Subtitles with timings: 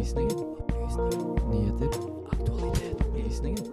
[0.00, 0.38] Opplysningen.
[1.50, 1.88] Nyheter.
[2.32, 3.00] Aktualitet.
[3.00, 3.64] Opplysninger.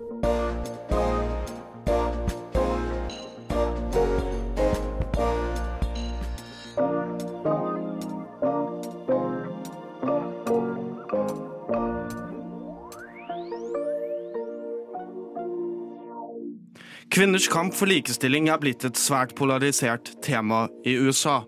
[17.09, 21.39] Kvinners kamp for likestilling er blitt et svært polarisert tema i USA.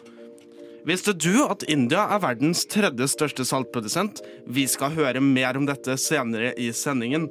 [0.87, 4.21] Visste du at India er verdens tredje største saltprodusent?
[4.47, 7.27] Vi skal høre mer om dette senere i sendingen.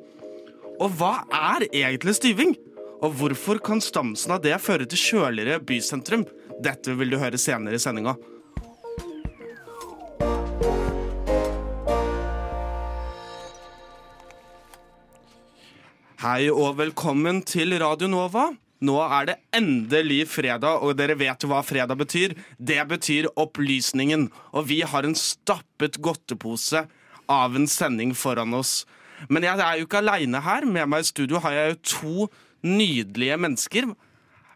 [0.78, 2.52] Og hva er egentlig styving?
[3.00, 6.26] Og hvorfor kan stamsen av det føre til kjøligere bysentrum?
[6.60, 8.18] Dette vil du høre senere i sendinga.
[16.18, 18.50] Hei og velkommen til Radio Nova.
[18.78, 22.36] Nå er det endelig fredag, og dere vet jo hva fredag betyr.
[22.58, 24.28] Det betyr opplysningen.
[24.54, 26.84] Og vi har en stappet godtepose
[27.28, 28.84] av en sending foran oss.
[29.26, 30.68] Men jeg er jo ikke aleine her.
[30.68, 32.30] Med meg i studio har jeg jo to
[32.62, 33.90] nydelige mennesker.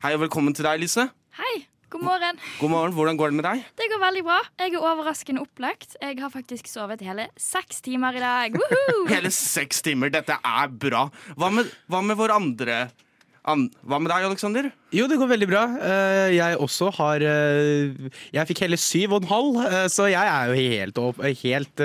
[0.06, 1.08] Hei og velkommen til deg, Lise.
[1.38, 2.38] Hei, god morgen.
[2.60, 2.94] God morgen.
[2.94, 3.68] Hvordan går det med deg?
[3.78, 4.40] Det går veldig bra.
[4.62, 5.98] Jeg er overraskende opplagt.
[5.98, 8.58] Jeg har faktisk sovet hele seks timer i dag.
[9.10, 10.14] Hele seks timer.
[10.14, 11.08] Dette er bra.
[11.34, 13.00] Hva med, hva med vår andre an,
[13.42, 14.68] Hva med deg, Aleksander?
[14.94, 15.62] Jo, det går veldig bra.
[15.82, 17.90] Eh, Jeg også har eh,
[18.30, 21.82] Jeg fikk hele syv og en halv, eh, så jeg er jo helt, opp, helt,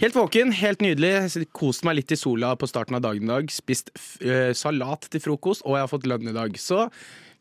[0.00, 0.54] helt våken.
[0.56, 1.12] Helt nydelig.
[1.52, 3.52] Kost meg litt i sola på starten av dagen i dag.
[3.52, 3.92] Spist
[4.56, 6.56] salat til frokost, og jeg har fått lønn i dag.
[6.56, 6.86] Så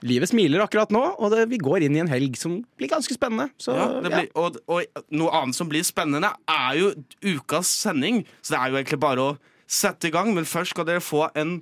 [0.03, 3.15] livet smiler akkurat nå, og det, vi går inn i en helg som blir ganske
[3.15, 3.47] spennende.
[3.55, 4.23] Så, Ja, det ja.
[4.35, 4.83] og, og
[5.15, 6.91] noe annet som blir spennende, er jo
[7.37, 8.25] ukas sending.
[8.43, 10.33] Så det er jo egentlig bare å sette i gang.
[10.35, 11.61] Men først skal dere få en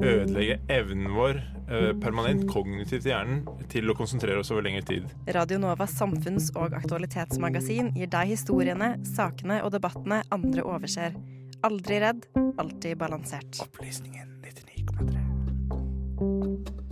[0.00, 3.38] ødelegge evnen vår eh, permanent kognitivt i hjernen
[3.72, 5.04] til å konsentrere oss over lengre tid.
[5.34, 11.10] Radio Novas samfunns- og aktualitetsmagasin gir deg historiene, sakene og debattene andre overser.
[11.66, 12.20] Aldri redd,
[12.58, 13.52] alltid balansert.
[13.66, 16.87] Opplysningen 99,3.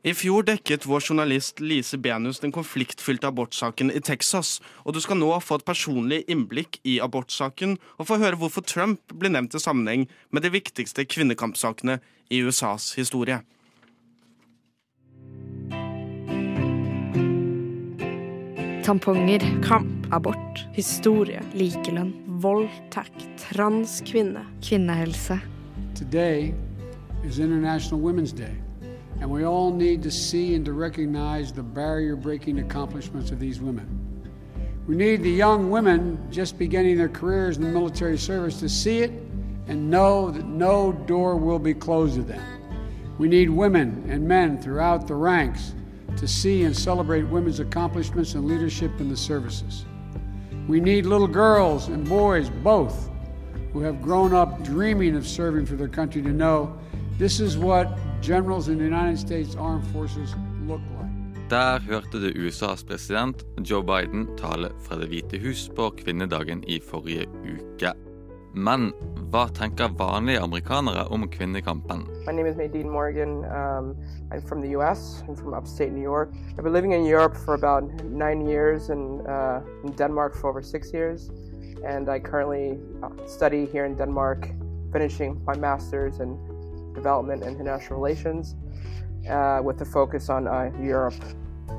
[0.00, 4.54] I fjor dekket vår journalist Lise Benus den konfliktfylte abortsaken i Texas,
[4.88, 9.12] og du skal nå få et personlig innblikk i abortsaken og få høre hvorfor Trump
[9.12, 11.98] blir nevnt i sammenheng med de viktigste kvinnekampsakene
[12.32, 13.42] i USAs historie.
[18.88, 25.36] Tamponger, kamp, abort, historie, likelønn, voldtekt, transkvinne, kvinnehelse.
[25.92, 26.54] Today
[27.22, 28.56] is International Women's Day,
[29.20, 33.60] and we all need to see and to recognize the barrier breaking accomplishments of these
[33.60, 34.06] women.
[34.86, 39.00] We need the young women just beginning their careers in the military service to see
[39.00, 39.10] it
[39.68, 42.42] and know that no door will be closed to them.
[43.18, 45.74] We need women and men throughout the ranks
[46.16, 49.84] to see and celebrate women's accomplishments and leadership in the services.
[50.66, 53.10] We need little girls and boys both
[53.72, 56.76] who have grown up dreaming of serving for their country to know
[57.18, 60.34] this is what generals in the United States Armed Forces
[60.66, 61.10] look like.
[61.50, 66.80] Der hørte du USAs president Joe Biden tale fra Det hvite hus på kvinnedagen i
[66.90, 67.92] forrige uke.
[68.54, 68.92] Men
[69.30, 72.06] hva tenker vanlige amerikanere om kvinnekampen?
[72.26, 73.44] My name is Nadine Morgan.
[73.44, 73.96] Um,
[74.30, 75.24] I'm from the U.S.
[75.28, 76.28] I'm from upstate New York.
[76.58, 80.62] I've been living in Europe for about nine years and uh, in Denmark for over
[80.62, 81.30] six years.
[81.86, 84.48] And I currently uh, study here in Denmark,
[84.92, 86.38] finishing my master's in
[86.94, 88.56] development and international relations
[89.28, 91.24] uh, with a focus on uh, Europe.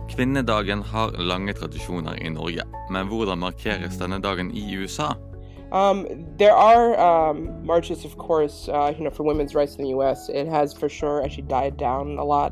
[0.10, 5.14] Kvinnedagen har lange tradisjoner i Norge, men hvordan markeres denne dagen i USA?
[5.72, 6.06] Um,
[6.38, 10.28] there are um, marches, of course, uh, you know, for women's rights in the U.S.
[10.28, 12.52] It has for sure actually died down a lot,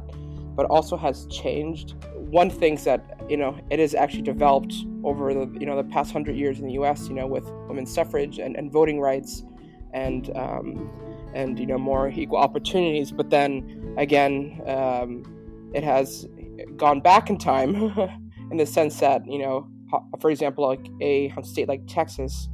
[0.55, 1.95] but also has changed.
[2.15, 4.73] One thing's that you know it has actually developed
[5.03, 7.09] over the you know the past hundred years in the U.S.
[7.09, 9.43] You know, with women's suffrage and, and voting rights,
[9.93, 10.89] and um,
[11.33, 13.11] and you know more equal opportunities.
[13.11, 15.23] But then again, um,
[15.73, 16.27] it has
[16.75, 17.75] gone back in time
[18.51, 19.67] in the sense that you know,
[20.19, 22.49] for example, like a state like Texas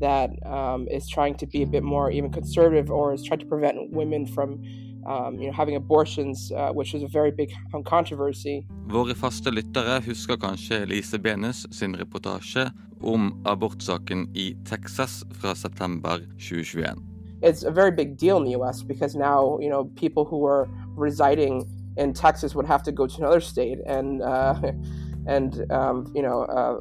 [0.00, 3.46] that um, is trying to be a bit more even conservative or is trying to
[3.46, 4.62] prevent women from
[5.06, 8.66] um, you know having abortions, uh, which is a very big um, controversy.
[8.86, 12.70] Våre faste lyttere husker kanskje Lise Benus sin reportasje
[13.00, 17.07] om abortsaken i Texas fra september 2021.
[17.42, 18.82] It's a very big deal in the U.S.
[18.82, 23.16] because now you know people who are residing in Texas would have to go to
[23.18, 24.54] another state and uh,
[25.26, 26.78] and um, you know uh,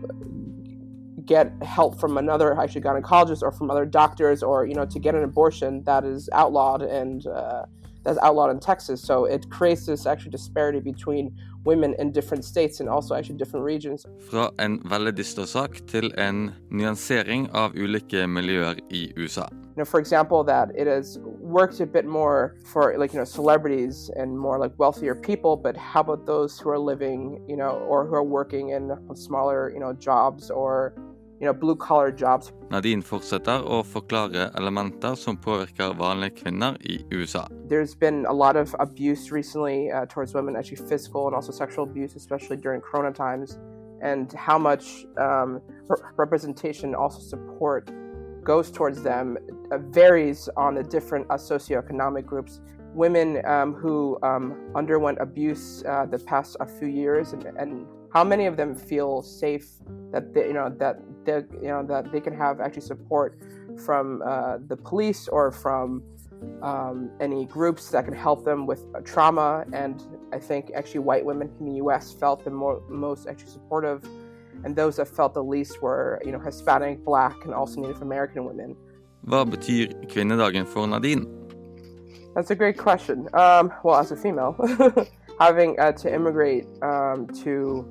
[1.25, 5.15] get help from another actually gynecologist or from other doctors or you know to get
[5.15, 7.63] an abortion that is outlawed and uh,
[8.03, 9.01] that's outlawed in Texas.
[9.01, 13.65] So it creates this actually disparity between women in different states and also actually different
[13.65, 14.05] regions.
[14.29, 15.81] Fra en veldig dyster sak
[16.17, 19.66] en nyansering av ulike miljøer i USA.
[19.77, 23.25] You know, for example, that it has worked a bit more for like you know
[23.25, 27.73] celebrities and more like wealthier people, but how about those who are living, you know,
[27.87, 30.95] or who are working in smaller, you know, jobs or
[31.39, 32.51] you know, blue collar jobs.
[32.71, 37.45] Nadine fortsetter å forklare elementer som påvirker vanlige kvinner i USA.
[37.69, 41.83] There's been a lot of abuse recently uh, towards women, actually physical and also sexual
[41.83, 43.59] abuse, especially during Corona times,
[44.01, 45.61] and how much um,
[46.17, 47.91] representation, also support,
[48.47, 49.37] goes towards them
[49.71, 52.61] uh, varies on the different uh, socioeconomic groups.
[52.93, 58.23] Women um, who um, underwent abuse uh, the past a few years and, and how
[58.23, 59.67] many of them feel safe
[60.13, 60.95] that they, you know that
[61.25, 63.37] they you know that they can have actually support
[63.85, 66.01] from uh, the police or from
[66.61, 71.51] um, any groups that can help them with trauma and I think actually white women
[71.59, 72.13] in the U.S.
[72.13, 74.07] felt the more, most actually supportive
[74.63, 78.45] and those that felt the least were you know Hispanic, Black and also Native American
[78.45, 78.75] women.
[79.25, 81.25] Hva betyr kvinnedagen for Nadine?
[82.35, 83.27] That's a great question.
[83.33, 84.55] Um, well, as a female,
[85.39, 87.85] having uh, to immigrate um, to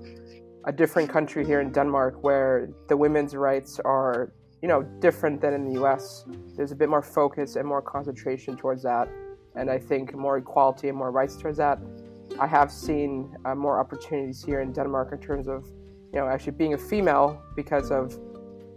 [0.67, 4.33] a different country here in Denmark where the women's rights are,
[4.63, 6.25] you know, different than in the US.
[6.57, 9.09] There's a bit more focus and more concentration towards that.
[9.55, 11.79] And I think more equality and more rights towards that.
[12.41, 15.65] I have seen uh, more opportunities here in Denmark in terms of,
[16.13, 18.19] you know, actually being a female because of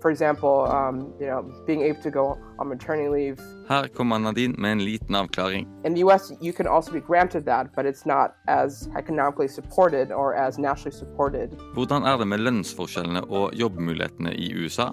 [0.02, 3.40] for example, um, you know, being able to go on maternity leave.
[3.68, 5.68] Her kommer Nadine med en liten avklaring.
[5.86, 10.12] In the US, you can also be granted that, but it's not as economically supported
[10.12, 11.50] or as nationally supported.
[11.74, 14.92] Hvordan er det med lønnsforskjellene og jobbmulighetene i USA?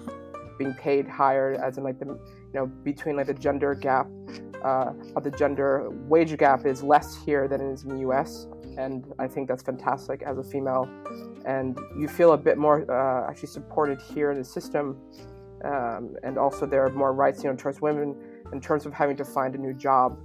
[0.59, 4.07] Being paid higher, as in like the, you know, between like the gender gap,
[4.63, 8.47] uh, the gender wage gap is less here than it is in the US,
[8.77, 10.87] and I think that's fantastic as a female
[11.45, 14.97] and you feel a bit more uh, actually supported here in the system.
[15.63, 18.15] Um, and also there are more rights, you know, towards women
[18.53, 20.19] in terms of having to find a new job.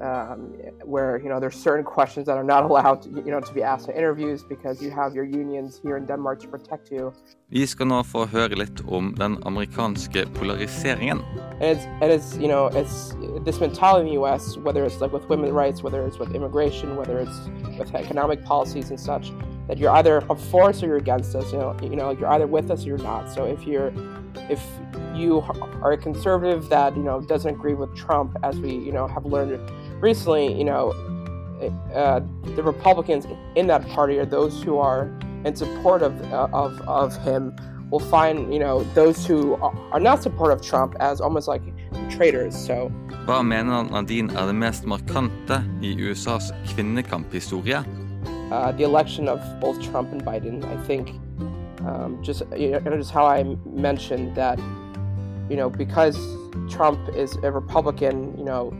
[0.00, 3.52] Um, where you know there's certain questions that are not allowed to, you know to
[3.52, 7.12] be asked in interviews because you have your unions here in Denmark to protect you.
[7.50, 11.20] Vi skal nå få høre litt om den amerikanske polariseringen.
[11.60, 13.14] And it's, and it's you know it's
[13.44, 14.56] this mentality in the U.S.
[14.56, 17.38] whether it's like with women's rights, whether it's with immigration, whether it's
[17.78, 19.30] with economic policies and such
[19.68, 20.20] that you're either
[20.50, 21.52] for us or you're against us.
[21.52, 23.30] You know, you know, you're either with us or you're not.
[23.30, 23.92] So if you're,
[24.50, 24.62] if
[25.14, 25.40] you
[25.82, 29.24] are a conservative that you know doesn't agree with Trump, as we you know have
[29.24, 29.58] learned
[30.00, 30.90] recently, you know,
[31.94, 32.20] uh,
[32.56, 33.26] the Republicans
[33.56, 35.10] in that party are those who are
[35.44, 37.54] in support of uh, of of him.
[37.90, 41.62] Will find you know those who are not supportive of Trump as almost like
[42.08, 42.56] traitors.
[42.56, 42.90] So.
[43.26, 47.84] Hva mener Nadine er det mest markante i USAs kvinnekamphistorie?
[48.52, 50.62] uh, the election of both Trump and Biden.
[50.64, 51.18] I think
[51.86, 54.58] um, just you know, just how I mentioned that
[55.48, 56.18] you know because
[56.68, 58.72] Trump is a Republican, you know.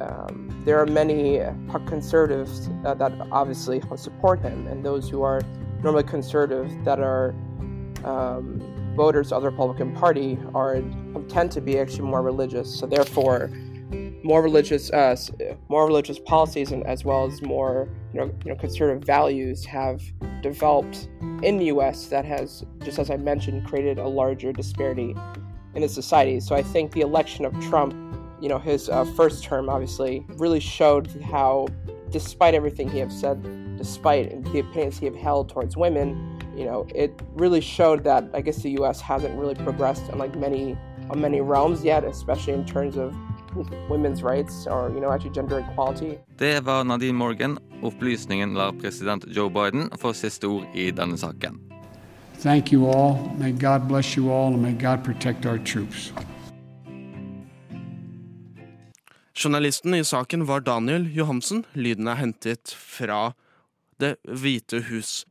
[0.00, 1.40] Um, there are many
[1.86, 5.40] conservatives uh, that obviously support him, and those who are
[5.82, 7.34] normally conservative that are
[8.04, 8.60] um,
[8.96, 10.82] voters of the Republican Party are
[11.28, 12.78] tend to be actually more religious.
[12.78, 13.50] So therefore,
[14.24, 15.16] more religious, uh,
[15.68, 20.02] more religious policies, and as well as more, you know, you know, conservative values have
[20.42, 21.08] developed
[21.42, 22.06] in the U.S.
[22.06, 25.14] that has, just as I mentioned, created a larger disparity
[25.74, 26.40] in the society.
[26.40, 27.94] So I think the election of Trump,
[28.40, 31.68] you know, his uh, first term, obviously, really showed how,
[32.10, 33.42] despite everything he have said,
[33.76, 38.42] despite the opinions he have held towards women, you know, it really showed that I
[38.42, 39.00] guess the U.S.
[39.00, 40.76] hasn't really progressed in like many
[41.10, 43.14] on many realms yet, especially in terms of
[43.88, 46.18] women's rights or, you know, actually gender equality.
[46.38, 47.58] Det var Nadine Morgan.
[47.82, 51.60] Opplysningen lar president Joe Biden få siste ord i denne saken.
[52.42, 53.16] Thank you all.
[53.38, 56.12] May God bless you all and may God protect our troops.
[59.34, 61.64] Journalisten i saken var Daniel Johansen.
[61.72, 63.32] Lyden er hentet fra
[64.00, 65.24] Det hvite hus.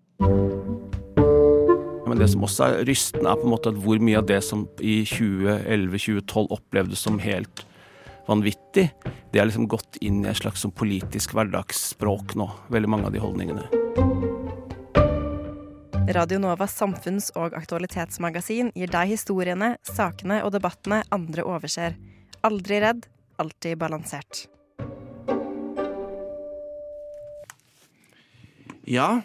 [2.07, 4.65] Men det som også er rystende, er på en måte hvor mye av det som
[4.79, 7.65] i 2011-2012 opplevdes som helt
[8.31, 8.87] vanvittig,
[9.31, 12.47] det er liksom gått inn i et slags sånn politisk hverdagsspråk nå.
[12.71, 13.67] Veldig mange av de holdningene.
[16.11, 21.95] Radio Novas samfunns- og aktualitetsmagasin gir deg historiene, sakene og debattene andre overser.
[22.43, 23.05] Aldri redd,
[23.39, 24.47] alltid balansert.
[28.89, 29.21] Ja,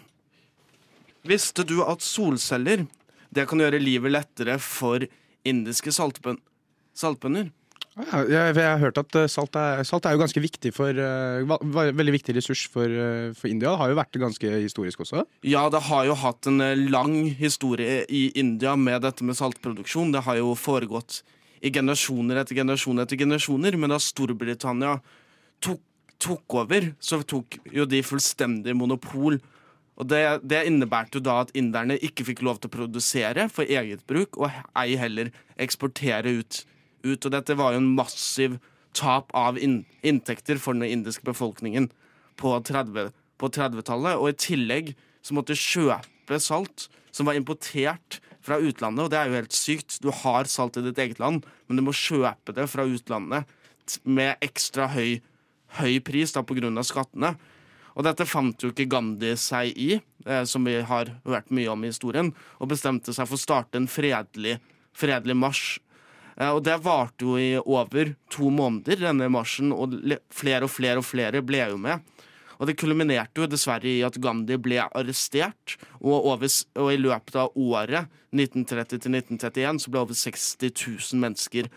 [1.27, 2.85] visste du at solceller
[3.33, 5.03] det kan gjøre livet lettere for
[5.47, 6.37] indiske saltbøn
[6.97, 7.49] saltbønder?
[7.97, 10.93] Ja, jeg, jeg har hørt at eh, salt er, salt er jo ganske viktig for
[11.01, 13.71] eh, Veldig viktig ressurs for, eh, for India.
[13.71, 15.23] Det har jo vært ganske historisk også.
[15.47, 16.61] Ja, det har jo hatt en
[16.91, 20.13] lang historie i India med dette med saltproduksjon.
[20.13, 21.23] Det har jo foregått
[21.65, 24.99] i generasjoner etter generasjoner etter generasjoner, men da Storbritannia
[25.65, 25.81] tok,
[26.21, 29.41] tok over, så tok jo de fullstendig monopol.
[29.97, 33.65] Og det, det innebærte jo da at inderne ikke fikk lov til å produsere for
[33.65, 36.61] eget bruk, og ei heller eksportere ut.
[37.05, 37.25] Ut.
[37.25, 38.57] Og dette var jo en massiv
[38.97, 41.91] tap av inn, inntekter for den indiske befolkningen
[42.39, 44.17] på 30 på 30-tallet.
[44.17, 44.93] Og i tillegg
[45.25, 49.99] så måtte kjøpe salt som var importert fra utlandet, og det er jo helt sykt.
[50.03, 53.49] Du har salt i ditt eget land, men du må kjøpe det fra utlandet
[54.03, 55.19] med ekstra høy,
[55.79, 57.35] høy pris da, av skattene.
[57.97, 61.83] Og dette fant jo ikke Gandhi seg i, eh, som vi har hørt mye om
[61.83, 64.59] i historien, og bestemte seg for å starte en fredelig,
[64.93, 65.79] fredelig marsj.
[66.37, 69.97] Eh, og det varte jo i over to måneder, denne marsjen, og
[70.33, 72.05] flere og flere og flere ble jo med.
[72.57, 76.49] Og det kulminerte jo dessverre i at Gandhi ble arrestert, og, over,
[76.81, 81.69] og i løpet av året 1930 til 1931 så ble over 60 000 mennesker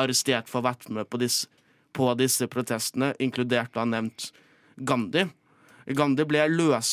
[0.00, 1.48] arrestert for å ha vært med på disse,
[1.96, 4.30] på disse protestene, inkludert da nevnt
[4.76, 5.24] Gandhi.
[5.96, 6.90] Gandhi ble løs,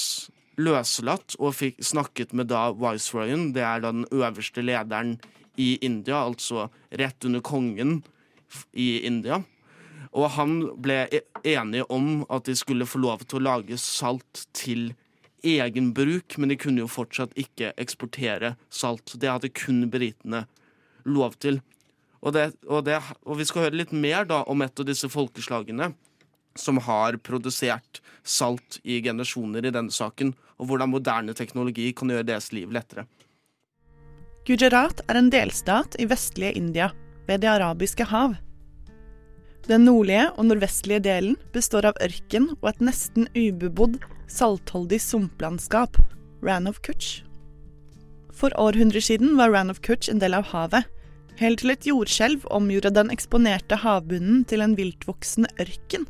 [0.55, 5.17] løslatt og fikk snakket med da viceroyen, det er da den øverste lederen
[5.60, 8.01] i India, altså rett under kongen
[8.72, 9.41] i India.
[10.13, 14.45] Og han ble enig enige om at de skulle få lov til å lage salt
[14.55, 14.93] til
[15.43, 19.15] egen bruk, men de kunne jo fortsatt ikke eksportere salt.
[19.19, 20.45] Det hadde kun britene
[21.03, 21.60] lov til.
[22.24, 25.10] Og, det, og, det, og vi skal høre litt mer da om et av disse
[25.12, 25.91] folkeslagene
[26.55, 30.31] som har produsert salt i generasjoner i denne saken,
[30.62, 33.07] og hvordan moderne teknologi kan gjøre deres liv lettere.
[34.43, 36.89] Gujarat er en delstat i vestlige India,
[37.27, 38.33] ved Det arabiske hav.
[39.69, 45.95] Den nordlige og nordvestlige delen består av ørken og et nesten ubebodd, saltholdig sumplandskap,
[46.43, 47.21] Ran of Kutch.
[48.35, 50.83] For århundrer siden var Ran of Kutch en del av havet,
[51.39, 56.03] helt til et jordskjelv omgjorde den eksponerte havbunnen til en viltvoksende ørken,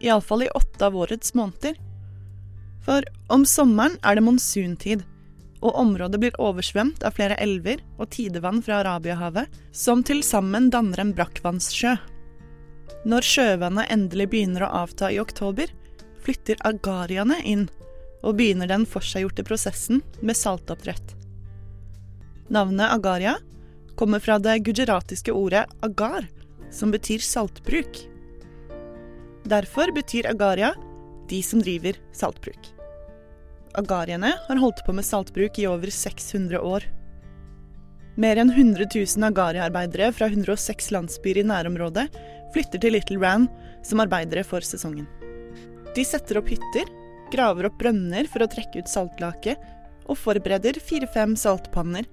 [0.00, 1.76] iallfall i åtte av årets måneder.
[2.80, 5.04] For om sommeren er det monsuntid,
[5.60, 11.02] og området blir oversvømt av flere elver og tidevann fra Arabiahavet, som til sammen danner
[11.02, 11.96] en brakkvannssjø.
[13.08, 15.70] Når sjøvannet endelig begynner å avta i oktober,
[16.22, 17.68] flytter agariaene inn
[18.26, 21.14] og begynner den forseggjorte prosessen med saltoppdrett.
[22.48, 23.36] Navnet agaria
[23.98, 26.26] kommer fra det gujaratiske ordet agar,
[26.70, 28.02] som betyr saltbruk.
[29.48, 30.74] Derfor betyr agaria
[31.28, 32.77] de som driver saltbruk.
[33.78, 36.86] Agariene har holdt på med saltbruk i over 600 år.
[38.18, 42.08] Mer enn 100 000 agaria-arbeidere fra 106 landsbyer i nærområdet
[42.54, 43.46] flytter til Little Ran
[43.86, 45.06] som arbeidere for sesongen.
[45.94, 46.90] De setter opp hytter,
[47.30, 49.54] graver opp brønner for å trekke ut saltlake,
[50.08, 52.08] og forbereder fire-fem saltpanner.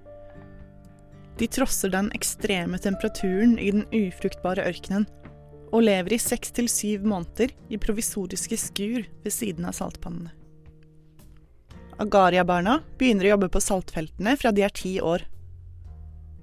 [1.40, 5.10] De trosser den ekstreme temperaturen i den ufruktbare ørkenen,
[5.74, 10.45] og lever i seks til syv måneder i provisoriske skur ved siden av saltpannene.
[12.02, 15.24] Agaria-barna begynner å jobbe på saltfeltene fra de er ti år.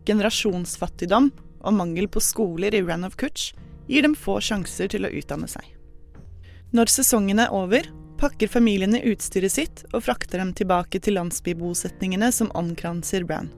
[0.09, 1.29] Generasjonsfattigdom
[1.63, 3.53] og mangel på skoler i Ran of Kutch
[3.87, 5.67] gir dem få sjanser til å utdanne seg.
[6.73, 7.85] Når sesongen er over,
[8.17, 13.51] pakker familiene utstyret sitt og frakter dem tilbake til landsbybosetningene som omkranser Brann.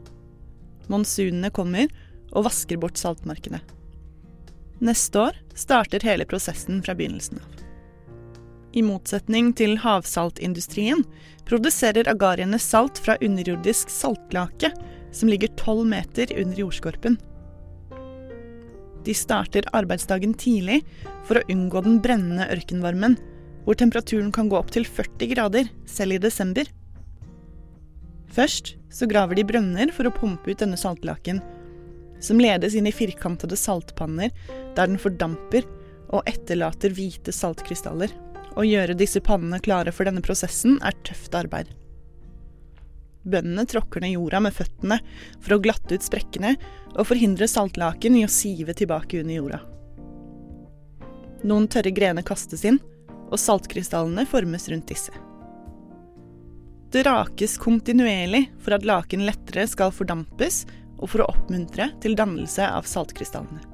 [0.90, 1.92] Monsunene kommer
[2.34, 3.62] og vasker bort saltmarkene.
[4.84, 7.64] Neste år starter hele prosessen fra begynnelsen av.
[8.75, 11.04] I motsetning til havsaltindustrien
[11.47, 14.73] produserer agariene salt fra underjordisk saltlake
[15.14, 17.19] som ligger tolv meter under jordskorpen.
[19.04, 20.81] De starter arbeidsdagen tidlig
[21.28, 23.19] for å unngå den brennende ørkenvarmen,
[23.64, 26.66] hvor temperaturen kan gå opp til 40 grader, selv i desember.
[28.35, 31.38] Først så graver de brønner for å pumpe ut denne saltlaken,
[32.25, 34.33] som ledes inn i firkantede saltpanner
[34.75, 35.66] der den fordamper
[36.14, 38.11] og etterlater hvite saltkrystaller.
[38.54, 41.73] Å gjøre disse pannene klare for denne prosessen er tøft arbeid.
[43.25, 44.99] Bøndene tråkker ned jorda med føttene
[45.40, 46.54] for å glatte ut sprekkene
[46.92, 49.61] og forhindre saltlaken i å sive tilbake under jorda.
[51.44, 52.78] Noen tørre grener kastes inn,
[53.32, 55.12] og saltkrystallene formes rundt disse.
[56.92, 60.62] Det rakes kontinuerlig for at laken lettere skal fordampes,
[61.02, 63.64] og for å oppmuntre til dannelse av saltkrystallene.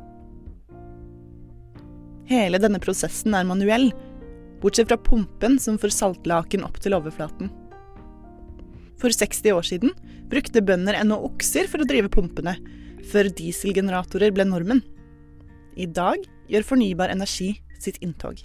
[2.30, 3.90] Hele denne prosessen er manuell,
[4.60, 7.50] bortsett fra pumpen som får saltlaken opp til overflaten.
[9.00, 9.94] For 60 år siden
[10.30, 12.58] brukte bønder ennå okser for å drive pumpene,
[13.10, 14.84] før dieselgeneratorer ble normen.
[15.80, 18.42] I dag gjør fornybar energi sitt inntog.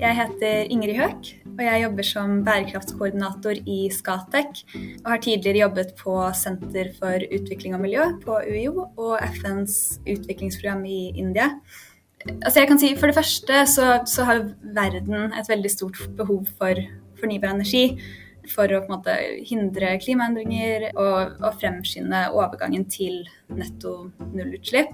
[0.00, 4.62] Jeg heter Ingrid Høek, og jeg jobber som bærekraftskoordinator i Skatec.
[5.02, 10.86] Og har tidligere jobbet på Senter for utvikling og miljø på UiO og FNs utviklingsprogram
[10.88, 11.50] i India.
[12.28, 14.42] Altså jeg kan si, For det første så, så har
[14.76, 16.82] verden et veldig stort behov for
[17.20, 18.00] fornybar energi
[18.48, 19.14] for å på en måte
[19.46, 23.22] hindre klimaendringer og, og fremskynde overgangen til
[23.52, 24.92] netto nullutslipp.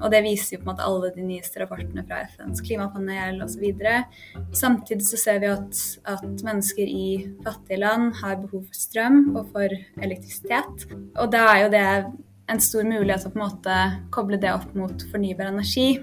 [0.00, 3.64] Og det viser jo på en måte alle de nyeste rapportene fra FNs klimapanel osv.
[4.56, 7.06] Samtidig så ser vi at, at, mennesker i
[7.44, 10.86] fattige land har behov for strøm og for elektrisitet.
[11.16, 11.86] Og da er jo det
[12.52, 13.82] en stor mulighet å på en måte
[14.14, 16.02] koble det opp mot fornybar energi.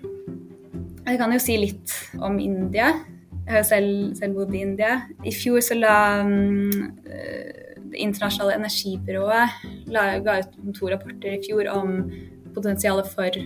[1.05, 2.91] Jeg kan jo si litt om India.
[3.45, 4.99] Jeg har selv, selv bodd i India.
[5.25, 6.69] I fjor så la um,
[7.89, 12.03] Det internasjonale energibyrået la, ga ut to rapporter i fjor om
[12.53, 13.39] potensialet for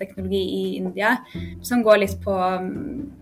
[0.00, 1.16] solteknologi i India,
[1.62, 2.36] som går litt på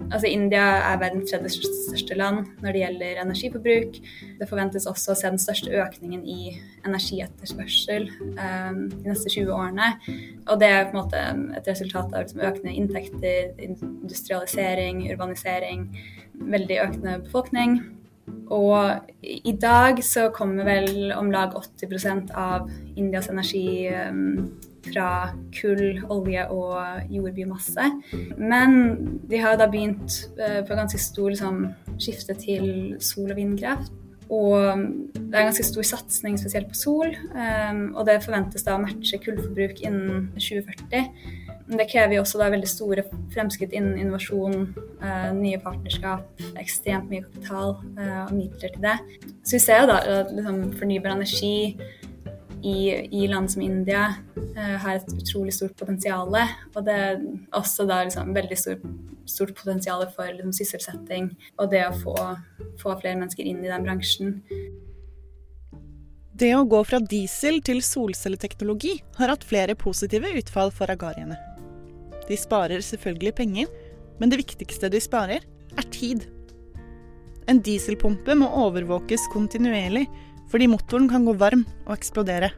[0.09, 3.99] Altså, India er verdens tredje største land når det gjelder energiforbruk.
[4.39, 6.55] Det forventes også å se den største økningen i
[6.87, 9.91] energietterspørsel um, de neste 20 årene.
[10.49, 11.21] Og det er på en måte
[11.59, 15.85] et resultat av liksom, økende inntekter, industrialisering, urbanisering,
[16.57, 17.77] veldig økende befolkning.
[18.49, 24.49] Og i dag så kommer vel om lag 80% av Indias energi um,
[24.89, 25.09] fra
[25.55, 27.89] kull, olje og jordbiomasse.
[28.39, 28.77] Men
[29.29, 31.65] de har da begynt uh, på ganske stor liksom,
[31.99, 32.69] skifte til
[33.03, 33.95] sol- og vindkraft.
[34.29, 34.83] Og
[35.15, 38.83] det er en ganske stor satsing spesielt på sol, um, og det forventes da å
[38.83, 41.09] matche kullforbruk innen 2040.
[41.69, 44.69] Men det krever jo også da veldig store fremskritt innen innovasjon,
[45.01, 46.29] uh, nye partnerskap,
[46.61, 48.99] ekstremt mye kapital og midler til det.
[49.41, 51.57] Så vi ser jo da liksom, fornybar energi
[52.63, 52.79] i,
[53.13, 54.09] i, land som India
[54.57, 56.35] uh, har et utrolig stort potensial.
[56.75, 57.23] Og det er
[57.57, 58.83] også da liksom veldig stor,
[59.29, 62.17] stort potensial for liksom, sysselsetting og det å få,
[62.81, 64.39] få flere mennesker inn i den bransjen.
[66.39, 71.35] Det å gå fra diesel til solcelleteknologi har hatt flere positive utfall for agariene.
[72.29, 73.71] De sparer selvfølgelig penger,
[74.21, 75.43] men det viktigste de sparer,
[75.79, 76.29] er tid.
[77.49, 80.05] En dieselpumpe må overvåkes kontinuerlig
[80.49, 82.51] fordi motoren kan gå varm og eksplodere.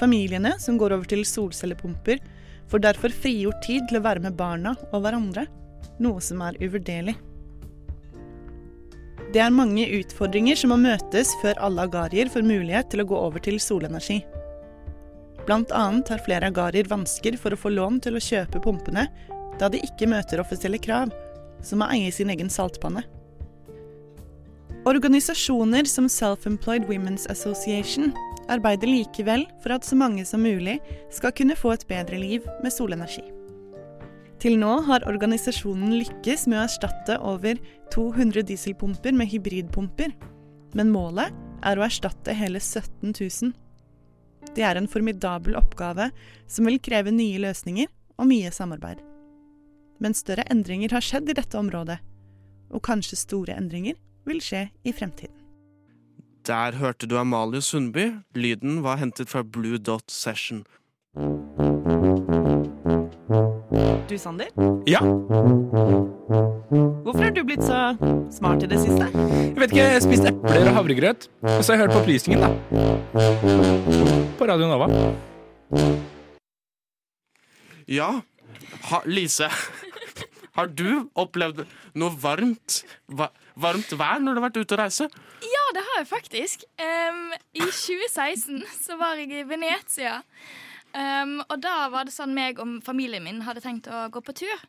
[0.00, 2.20] Familiene som går over til solcellepumper,
[2.66, 5.46] får derfor frigjort tid til å være med barna og hverandre,
[6.02, 7.14] noe som er uvurderlig.
[9.32, 13.16] Det er mange utfordringer som må møtes før alle agarier får mulighet til å gå
[13.18, 14.20] over til solenergi.
[15.46, 19.06] Blant annet har flere agarier vansker for å få lån til å kjøpe pumpene,
[19.60, 21.12] da de ikke møter offisielle krav,
[21.64, 23.04] som å eie sin egen saltpanne.
[24.86, 28.12] Organisasjoner som Self-Employed Women's Association
[28.48, 30.76] arbeider likevel for at så mange som mulig
[31.10, 33.24] skal kunne få et bedre liv med solenergi.
[34.38, 37.58] Til nå har organisasjonen lykkes med å erstatte over
[37.96, 40.14] 200 dieselpumper med hybridpumper,
[40.78, 41.34] men målet
[41.66, 43.52] er å erstatte hele 17 000.
[44.54, 46.12] Det er en formidabel oppgave
[46.46, 49.02] som vil kreve nye løsninger og mye samarbeid.
[49.98, 51.98] Men større endringer har skjedd i dette området,
[52.70, 55.34] og kanskje store endringer vil skje i fremtiden.
[56.46, 58.12] Der hørte du Amalie Sundby.
[58.34, 60.64] Lyden var hentet fra Blue Dot Session.
[64.06, 64.46] Du, Sander?
[64.86, 65.00] Ja?
[67.02, 67.96] Hvorfor har du blitt så
[68.30, 69.08] smart i det siste?
[69.10, 71.26] Jeg vet ikke, jeg har spist epler og havregrøt.
[71.42, 72.50] Og så har jeg hørt på opplysningen, da.
[74.38, 74.86] På Radio Nova.
[77.90, 78.10] Ja,
[78.90, 79.50] ha, Lise.
[80.56, 81.66] Har du opplevd
[81.98, 85.08] noe varmt, va, varmt vær når du har vært ute og reise?
[85.44, 86.64] Ja, det har jeg faktisk.
[86.80, 90.20] Um, I 2016 så var jeg i Venezia.
[90.96, 94.36] Um, og da var det sånn meg og familien min hadde tenkt å gå på
[94.44, 94.66] tur.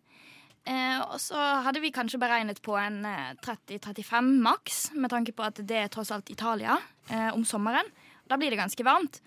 [0.68, 5.46] Uh, og så hadde vi kanskje beregnet på en uh, 30-35 maks, med tanke på
[5.46, 6.76] at det er tross alt Italia
[7.12, 7.88] uh, om sommeren.
[8.28, 9.22] Da blir det ganske varmt.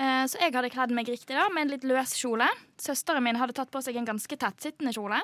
[0.00, 2.46] Uh, så jeg hadde kledd meg riktig da, med en litt løs kjole.
[2.80, 5.18] Søsteren min hadde tatt på seg en ganske tettsittende kjole.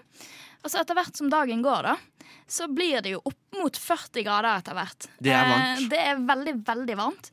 [0.60, 4.26] Og så etter hvert som dagen går, da, så blir det jo opp mot 40
[4.26, 5.08] grader etter hvert.
[5.16, 5.80] Det er varmt.
[5.80, 7.30] Uh, det er veldig, veldig varmt.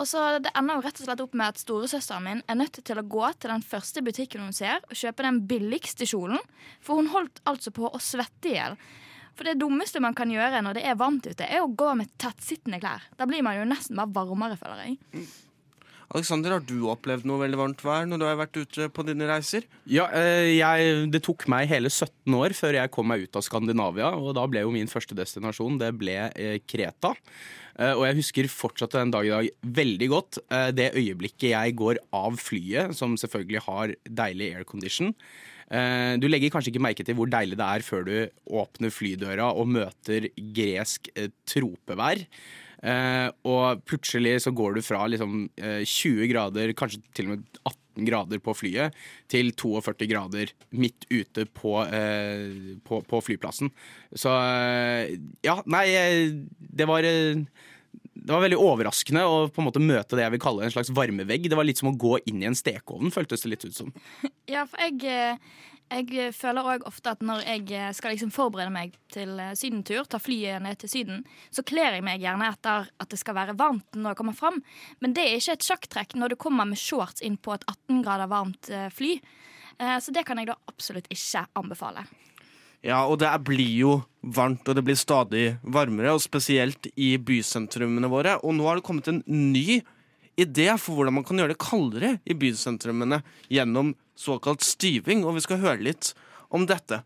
[0.00, 2.80] Og så Det ender jo rett og slett opp med at storesøsteren min er nødt
[2.84, 6.40] til å gå til den første butikken hun ser, og kjøpe den billigste kjolen.
[6.84, 8.76] For hun holdt altså på å svette i hjel.
[9.36, 12.12] For det dummeste man kan gjøre når det er varmt ute, er å gå med
[12.20, 13.04] tettsittende klær.
[13.16, 14.98] Da blir man jo nesten bare varmere, føler jeg.
[16.12, 19.24] Alexander, har du opplevd noe veldig varmt vær når du har vært ute på dine
[19.30, 19.64] reiser?
[19.88, 23.46] Ja, eh, jeg, Det tok meg hele 17 år før jeg kom meg ut av
[23.46, 24.10] Skandinavia.
[24.20, 27.14] Og da ble jo min første destinasjon det ble eh, Kreta.
[27.78, 29.48] Eh, og jeg husker fortsatt den dag i dag
[29.80, 30.40] veldig godt
[30.76, 35.14] det øyeblikket jeg går av flyet, som selvfølgelig har deilig aircondition.
[36.20, 38.16] Du legger kanskje ikke merke til hvor deilig det er før du
[38.60, 41.08] åpner flydøra og møter gresk
[41.48, 42.20] tropevær.
[42.82, 47.60] Eh, og plutselig så går du fra liksom, eh, 20 grader, kanskje til og med
[47.62, 48.96] 18 grader på flyet,
[49.30, 53.70] til 42 grader midt ute på, eh, på, på flyplassen.
[54.14, 57.44] Så eh, ja, nei, eh, det var eh,
[58.12, 60.92] det var veldig overraskende å på en måte møte det jeg vil kalle en slags
[60.94, 61.48] varmevegg.
[61.50, 63.92] Det var litt som å gå inn i en stekeovn, føltes det litt ut som.
[64.52, 65.38] Ja, for jeg, eh,
[65.92, 70.20] jeg føler òg ofte at når jeg skal liksom forberede meg til eh, sydentur, ta
[70.22, 73.98] flyet ned til Syden, så kler jeg meg gjerne etter at det skal være varmt
[73.98, 74.60] når jeg kommer fram.
[75.04, 78.02] Men det er ikke et sjakktrekk når du kommer med shorts inn på et 18
[78.04, 79.16] grader varmt eh, fly.
[79.82, 82.04] Så det kan jeg da absolutt ikke anbefale.
[82.84, 88.10] Ja, og det blir jo varmt, og det blir stadig varmere, og spesielt i bysentrumene
[88.10, 88.36] våre.
[88.42, 89.80] Og nå har det kommet en ny
[90.36, 95.44] idé for hvordan man kan gjøre det kaldere i bysentrumene gjennom såkalt styving, og vi
[95.44, 96.12] skal høre litt
[96.52, 97.02] om dette.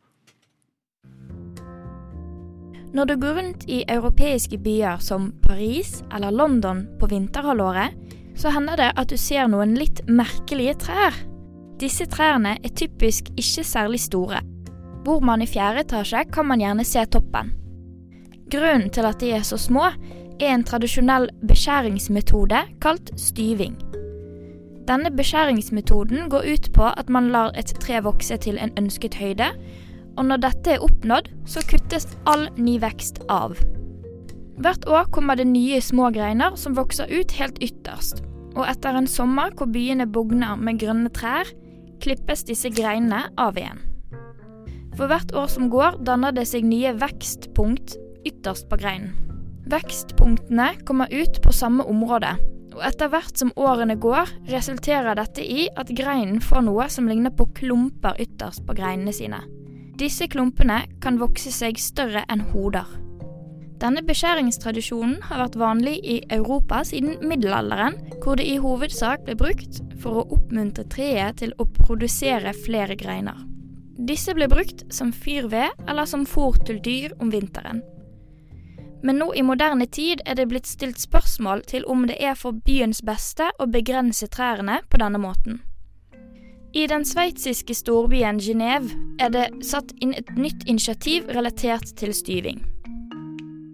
[2.96, 7.92] Når du går rundt i europeiske byer som Paris eller London på vinterhalvåret,
[8.36, 11.16] så hender det at du ser noen litt merkelige trær.
[11.80, 14.40] Disse trærne er typisk ikke særlig store.
[15.04, 17.52] Bor man i fjerde etasje, kan man gjerne se toppen.
[18.50, 19.90] Grunnen til at de er så små,
[20.40, 23.76] er en tradisjonell beskjæringsmetode kalt styving.
[24.86, 29.48] Denne beskjæringsmetoden går ut på at man lar et tre vokse til en ønsket høyde,
[30.16, 33.56] og når dette er oppnådd, så kuttes all ny vekst av.
[34.56, 38.22] Hvert år kommer det nye små greiner som vokser ut helt ytterst,
[38.56, 41.50] og etter en sommer hvor byene bugner med grønne trær,
[42.00, 43.82] klippes disse greinene av igjen.
[44.96, 49.12] For hvert år som går, danner det seg nye vekstpunkt ytterst på greinen.
[49.66, 52.36] Vekstpunktene kommer ut på samme område,
[52.76, 57.34] og etter hvert som årene går, resulterer dette i at greinen får noe som ligner
[57.34, 59.40] på klumper ytterst på greinene sine.
[59.98, 62.86] Disse klumpene kan vokse seg større enn hoder.
[63.80, 69.82] Denne beskjæringstradisjonen har vært vanlig i Europa siden middelalderen, hvor det i hovedsak ble brukt
[70.00, 73.42] for å oppmuntre treet til å produsere flere greiner.
[73.96, 77.82] Disse ble brukt som fyrved eller som fôr til dyr om vinteren.
[79.02, 82.56] Men nå i moderne tid er det blitt stilt spørsmål til om det er for
[82.66, 85.60] byens beste å begrense trærne på denne måten.
[86.76, 92.60] I den sveitsiske storbyen Genéve er det satt inn et nytt initiativ relatert til styving.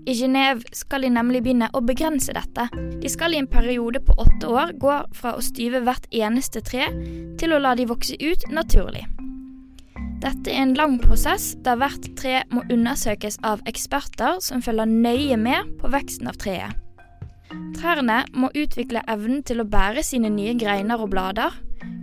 [0.07, 2.69] I Genéve skal de nemlig begynne å begrense dette.
[3.03, 6.89] De skal i en periode på åtte år gå fra å styve hvert eneste tre
[7.39, 9.07] til å la de vokse ut naturlig.
[10.23, 15.35] Dette er en lang prosess der hvert tre må undersøkes av eksperter som følger nøye
[15.35, 16.77] med på veksten av treet.
[17.75, 21.57] Trærne må utvikle evnen til å bære sine nye greiner og blader,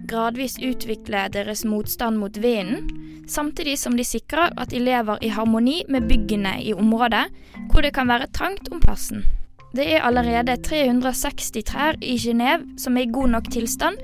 [0.09, 2.89] gradvis utvikle deres motstand mot vinden,
[3.29, 7.27] samtidig som de sikrer at de lever i harmoni med byggene i området
[7.69, 9.23] hvor det kan være trangt om plassen.
[9.71, 14.01] Det er allerede 360 trær i Genéve som er i god nok tilstand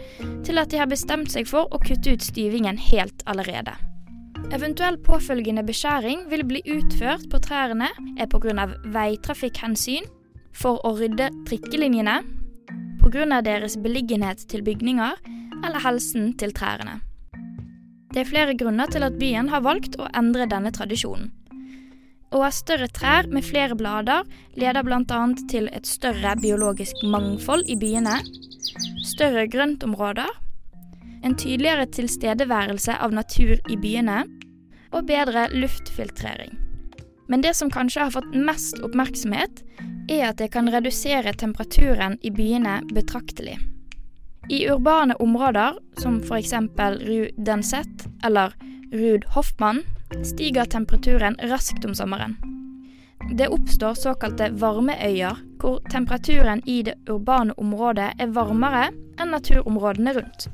[0.48, 3.76] til at de har bestemt seg for å kutte ut styvingen helt allerede.
[4.56, 8.68] Eventuell påfølgende beskjæring vil bli utført på trærne er pga.
[8.94, 10.06] veitrafikkhensyn,
[10.56, 12.22] for å rydde trikkelinjene,
[13.02, 13.42] pga.
[13.42, 15.18] deres beliggenhet til bygninger
[15.64, 17.02] eller helsen til trærne.
[18.14, 21.32] Det er flere grunner til at byen har valgt å endre denne tradisjonen.
[22.32, 24.24] Å ha større trær med flere blader
[24.60, 25.20] leder bl.a.
[25.52, 28.18] til et større biologisk mangfold i byene,
[29.08, 30.32] større grøntområder,
[31.26, 34.22] en tydeligere tilstedeværelse av natur i byene
[34.94, 36.54] og bedre luftfiltrering.
[37.28, 39.64] Men det som kanskje har fått mest oppmerksomhet,
[40.12, 43.58] er at det kan redusere temperaturen i byene betraktelig.
[44.54, 46.54] I urbane områder, som f.eks.
[47.02, 48.54] Rue Denset eller
[48.94, 49.82] Ruud Hoffmann,
[50.22, 52.38] stiger temperaturen raskt om sommeren.
[53.34, 60.46] Det oppstår såkalte varmeøyer, hvor temperaturen i det urbane området er varmere enn naturområdene rundt.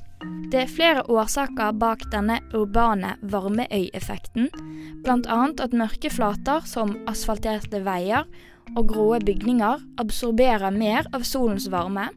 [0.52, 4.50] Det er flere årsaker bak denne urbane varmeøyeffekten,
[5.06, 5.40] bl.a.
[5.48, 8.28] at mørke flater som asfalterte veier
[8.76, 12.10] og gråe bygninger absorberer mer av solens varme,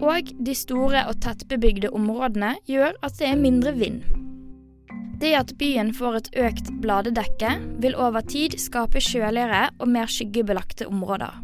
[0.00, 4.00] og de store og tettbebygde områdene gjør at det er mindre vind.
[5.20, 10.88] Det at byen får et økt bladedekke, vil over tid skape kjøligere og mer skyggebelagte
[10.88, 11.34] områder.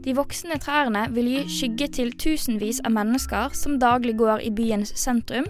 [0.00, 4.94] De voksne trærne vil gi skygge til tusenvis av mennesker som daglig går i byens
[4.96, 5.44] sentrum,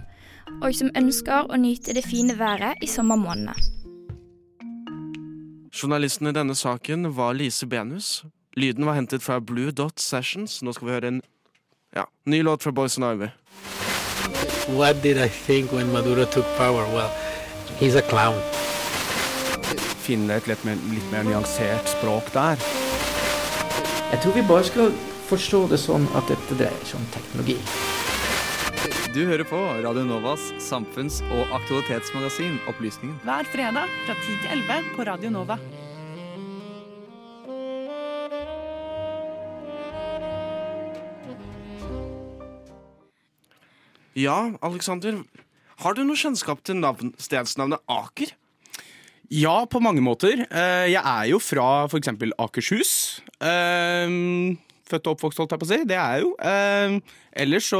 [0.58, 3.54] og som ønsker å nyte det fine været i sommermånedene.
[5.70, 8.24] Journalisten i denne saken var Lise Benus.
[8.58, 10.58] Lyden var hentet fra Blue Dot Sessions.
[10.66, 11.22] Nå skal vi høre en
[11.94, 13.30] ja, ny låt fra Boys and Ivy.
[14.74, 16.82] What did I think when Maduro took power?
[16.90, 17.10] Well,
[17.78, 18.42] he's a clown.
[20.02, 22.79] Finne et litt mer, litt mer nyansert språk der.
[24.10, 24.94] Jeg tror vi bare skal
[25.28, 27.54] forstå det sånn at dette dreier seg om teknologi.
[29.14, 33.14] Du hører på Radio Novas samfunns- og aktualitetsmagasin Opplysningen.
[33.22, 35.58] Hver fredag fra 10 til 11 på Radio Nova.
[44.18, 45.22] Ja, Alexander.
[45.86, 48.34] Har du noe kjennskap til navn, stedsnavnet Aker?
[49.30, 50.42] Ja, på mange måter.
[50.50, 53.20] Eh, Jeg er jo fra eksempel Akershus.
[53.40, 54.56] Eh,
[54.90, 55.84] Født og oppvokst, holdt jeg på å si.
[55.86, 56.30] Det er jeg jo.
[56.42, 56.98] Eh,
[57.44, 57.78] Ellers så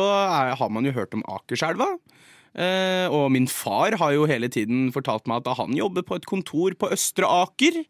[0.55, 1.97] har man jo hørt om Akerselva.
[3.11, 6.75] Og min far har jo hele tiden fortalt meg at han jobber på et kontor
[6.79, 7.85] på Østre Aker.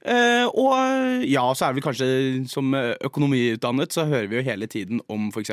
[0.00, 2.06] Eh, og ja, så er vi kanskje
[2.48, 5.52] som økonomiutdannet, så hører vi jo hele tiden om f.eks.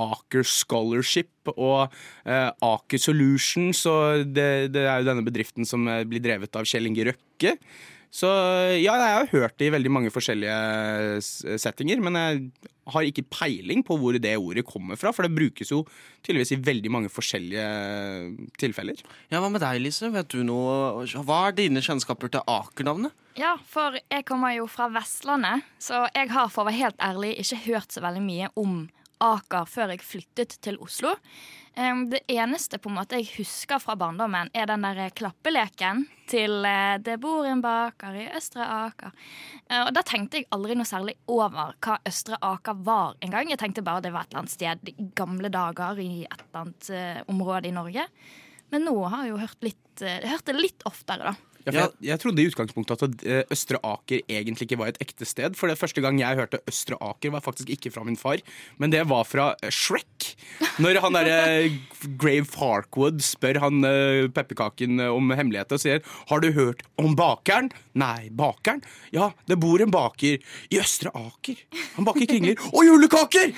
[0.00, 3.84] Aker Scholarship og eh, Aker Solutions.
[3.88, 7.56] Og det, det er jo denne bedriften som eh, blir drevet av Kjell Inge Røkke.
[8.10, 8.26] Så
[8.80, 11.20] ja, jeg har hørt det i veldig mange forskjellige
[11.62, 12.40] settinger, men jeg
[12.90, 15.84] har ikke peiling på hvor det ordet kommer fra, for det brukes jo
[16.26, 17.66] tydeligvis i veldig mange forskjellige
[18.58, 18.98] tilfeller.
[19.30, 20.10] Ja, Hva med deg, Lise?
[20.10, 21.06] Vet du noe?
[21.22, 23.14] Hva er dine kjennskaper til Aker-navnet?
[23.38, 27.36] Ja, for jeg kommer jo fra Vestlandet, så jeg har for å være helt ærlig
[27.44, 28.80] ikke hørt så veldig mye om
[29.20, 31.14] Aker før jeg flyttet til Oslo.
[31.74, 36.98] Det eneste på en måte jeg husker fra barndommen, er den der klappeleken til eh,
[36.98, 39.12] 'Det bor en baker i Østre Aker'.
[39.70, 43.48] Eh, Og Da tenkte jeg aldri noe særlig over hva Østre Aker var engang.
[43.50, 46.60] Jeg tenkte bare det var et eller annet sted i gamle dager i et eller
[46.64, 48.06] annet eh, område i Norge.
[48.70, 51.34] Men nå har jeg jo hørt, litt, eh, hørt det litt oftere, da.
[51.66, 55.26] Ja, jeg, jeg trodde i utgangspunktet at eh, Østre Aker egentlig ikke var et ekte
[55.28, 55.56] sted.
[55.58, 58.40] For det første gang jeg hørte Østre Aker, var faktisk ikke fra min far,
[58.80, 60.30] men det var fra eh, Shrek.
[60.80, 61.36] Når han derre
[62.20, 67.16] Grave Farkwood spør han eh, pepperkaken eh, om hemmeligheter og sier 'Har du hørt om
[67.16, 71.60] bakeren?' 'Nei, bakeren?' 'Ja, det bor en baker i Østre Aker.
[71.96, 73.52] Han baker kringler og julekaker!'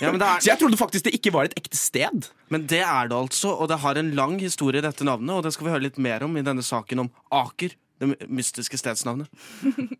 [0.00, 0.40] Ja, men det er...
[0.42, 2.30] Så jeg trodde faktisk det ikke var et ekte sted.
[2.50, 5.52] Men det er det altså, og det har en lang historie, dette navnet, og det
[5.54, 9.28] skal vi høre litt mer om i denne saken om Aker, det mystiske stedsnavnet.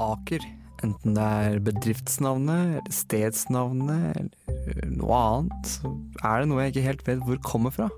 [0.00, 0.46] Aker,
[0.82, 5.76] enten det er bedriftsnavnet, eller stedsnavnet, eller noe annet,
[6.22, 7.90] er det noe jeg ikke helt vet hvor kommer fra.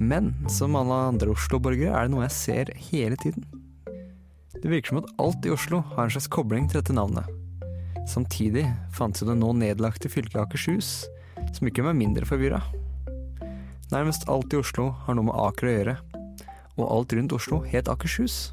[0.00, 3.46] Men som alle andre Oslo-borgere er det noe jeg ser hele tiden.
[4.54, 7.28] Det virker som at alt i Oslo har en slags kobling til dette navnet.
[8.08, 8.64] Samtidig
[8.96, 11.04] fantes jo det nå nedlagte fylket Akershus,
[11.56, 12.62] som ikke var mindre forvirra.
[13.92, 15.96] Nærmest alt i Oslo har noe med Aker å gjøre,
[16.78, 18.48] og alt rundt Oslo het Akershus.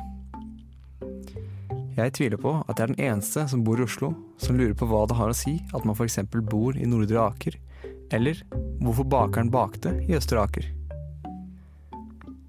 [1.96, 4.88] Jeg tviler på at jeg er den eneste som bor i Oslo som lurer på
[4.89, 6.20] hva det har å si at man f.eks.
[6.50, 7.58] bor i Nordre Aker,
[8.15, 8.39] eller
[8.82, 10.70] hvorfor bakeren bakte i Østre Aker.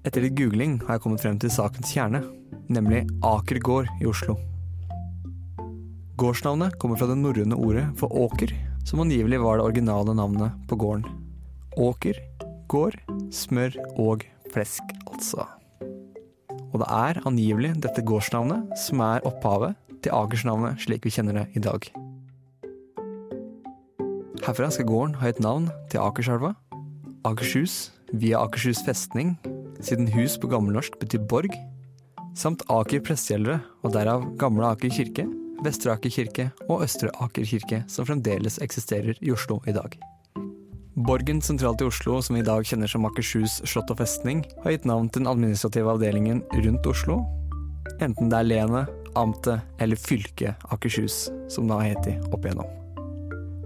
[0.03, 2.23] Etter litt googling har jeg kommet frem til sakens kjerne,
[2.67, 4.35] nemlig Aker gård i Oslo.
[6.19, 8.51] Gårdsnavnet kommer fra det norrøne ordet for åker,
[8.87, 11.07] som angivelig var det originale navnet på gården.
[11.79, 12.19] Åker,
[12.73, 12.97] gård,
[13.33, 15.45] smør og flesk, altså.
[16.73, 21.45] Og det er angivelig dette gårdsnavnet som er opphavet til Akersnavnet slik vi kjenner det
[21.57, 21.85] i dag.
[24.43, 26.55] Herfra skal gården ha et navn til Akerselva,
[27.23, 29.37] Akershus via Akershus festning,
[29.79, 31.53] siden hus på gammelnorsk betyr borg,
[32.35, 35.27] samt Aker prestegjeldere, og derav Gamle Aker kirke,
[35.63, 39.95] Vestre Aker kirke og Østre Aker kirke, som fremdeles eksisterer i Oslo i dag.
[40.93, 44.75] Borgen sentralt i Oslo, som vi i dag kjenner som Akershus slott og festning, har
[44.75, 47.15] gitt navn til den administrative avdelingen rundt Oslo,
[47.97, 52.69] enten det er lenet, amtet eller fylket Akershus, som det har hett opp igjennom.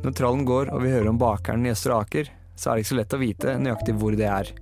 [0.06, 2.92] Når trallen går og vi hører om bakeren i Østre Aker, så er det ikke
[2.94, 4.54] så lett å vite nøyaktig hvor det er.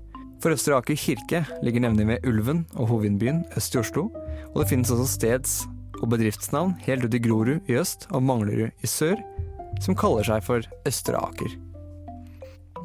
[0.41, 4.07] For Østre Aker kirke ligger nemlig ved Ulven og Hovindbyen øst i Oslo,
[4.55, 5.59] og det finnes også steds-
[6.01, 9.21] og bedriftsnavn helt ut i Grorud i øst og Manglerud i sør,
[9.85, 11.59] som kaller seg for Østre Aker.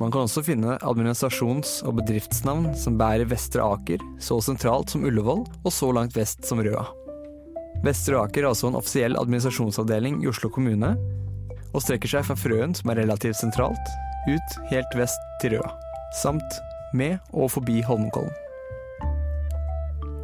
[0.00, 5.44] Man kan også finne administrasjons- og bedriftsnavn som bærer Vestre Aker, så sentralt som Ullevål
[5.44, 6.86] og så langt vest som Røa.
[7.84, 10.94] Vestre Aker er også en offisiell administrasjonsavdeling i Oslo kommune,
[11.70, 13.92] og strekker seg fra Frøen, som er relativt sentralt,
[14.28, 15.74] ut helt vest til Røa,
[16.22, 16.60] samt
[16.96, 18.32] med og forbi Holmenkollen.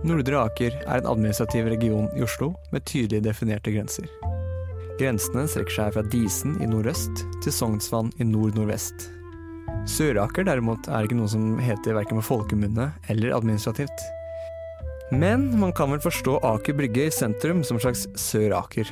[0.07, 4.09] Nordre Aker er en administrativ region i Oslo med tydelig definerte grenser.
[4.97, 9.11] Grensene strekker seg fra Disen i nordøst til Sognsvann i nord-nordvest.
[9.87, 14.07] Søraker derimot er ikke noe som heter verken med folkemunne eller administrativt.
[15.15, 18.91] Men man kan vel forstå Aker Brygge i sentrum som en slags Sør-Aker.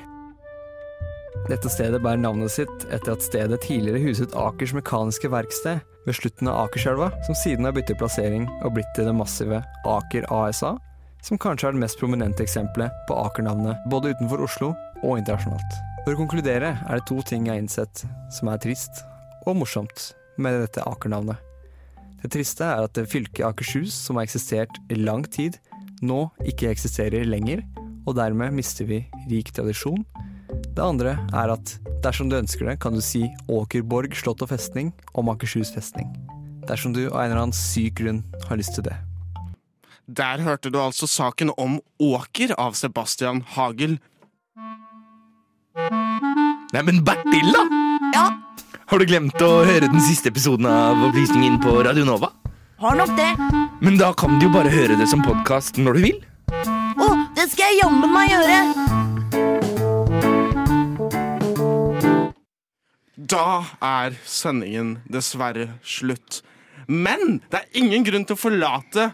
[1.51, 6.49] Dette stedet bærer navnet sitt etter at stedet tidligere huset Akers Mekaniske Verksted ved slutten
[6.49, 10.77] av Akerselva, som siden har byttet plassering og blitt til det massive Aker ASA,
[11.27, 15.81] som kanskje er det mest prominente eksempelet på Aker-navnet både utenfor Oslo og internasjonalt.
[16.05, 19.03] For å konkludere er det to ting jeg har innsett som er trist
[19.45, 21.39] og morsomt med dette Aker-navnet.
[22.25, 25.59] Det triste er at det fylket Akershus, som har eksistert i lang tid,
[26.05, 27.63] nå ikke eksisterer lenger,
[28.05, 30.05] og dermed mister vi rik tradisjon.
[30.75, 34.93] Det andre er at dersom du ønsker det, kan du si Åkerborg slott og festning
[35.15, 36.11] om Akershus festning.
[36.69, 38.97] Dersom du av en eller annen syk grunn har lyst til det.
[40.05, 43.99] Der hørte du altså saken om Åker av Sebastian Hagel.
[46.75, 47.69] Neimen, Bertil, da!
[48.13, 48.27] Ja?
[48.95, 52.29] Har du glemt å høre den siste episoden av Opplysningen på Radio Nova?
[52.79, 53.27] Har nok det.
[53.83, 56.21] Men da kan du jo bare høre det som podkast når du vil.
[57.03, 58.61] Å, det skal jeg jammen meg gjøre!
[63.35, 66.45] Da er sendingen dessverre slutt.
[66.87, 69.09] Men det er ingen grunn til å forlate,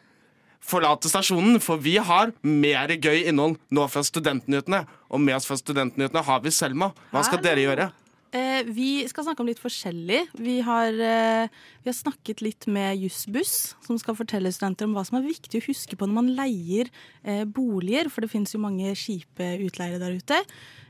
[0.60, 4.84] forlate stasjonen, for vi har mer gøy innhold nå fra Studentnyhetene.
[5.08, 6.92] Og med oss fra Studentnyhetene har vi Selma.
[7.16, 7.88] Hva skal dere gjøre?
[8.30, 10.20] Eh, vi skal snakke om litt forskjellig.
[10.38, 11.48] Vi har, eh,
[11.82, 15.58] vi har snakket litt med Jussbuss, som skal fortelle studenter om hva som er viktig
[15.58, 16.90] å huske på når man leier
[17.24, 20.38] eh, boliger, for det finnes jo mange kjipe utleiere der ute.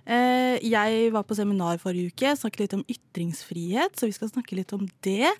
[0.07, 4.57] Eh, jeg var på seminar forrige uke, snakket litt om ytringsfrihet, så vi skal snakke
[4.57, 5.33] litt om det.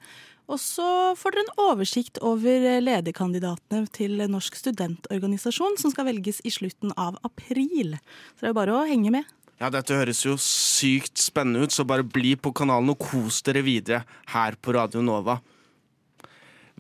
[0.51, 6.41] Og så får dere en oversikt over eh, lederkandidatene til Norsk studentorganisasjon, som skal velges
[6.49, 7.99] i slutten av april.
[8.35, 9.29] Så det er bare å henge med.
[9.61, 13.61] Ja, Dette høres jo sykt spennende ut, så bare bli på kanalen og kos dere
[13.61, 15.37] videre her på Radio Nova.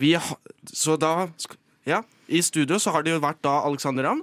[0.00, 1.28] Vi ha, så da
[1.84, 4.22] Ja, i studio så har det jo vært da Alexander Ramm.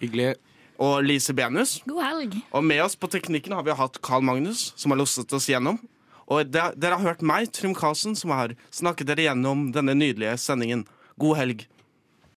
[0.00, 0.34] Hyggelig.
[0.80, 1.78] Og Lise Benus.
[1.88, 2.36] God helg.
[2.52, 5.78] Og med oss på teknikken har vi hatt Carl Magnus, som har losset oss gjennom.
[6.28, 10.84] Og dere har hørt meg, Trym Karlsen, som har snakket dere gjennom denne nydelige sendingen.
[11.20, 11.64] God helg.